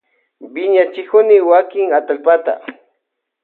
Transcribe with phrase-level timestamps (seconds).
[0.53, 2.53] Wiñachikunimi wakin atallpata.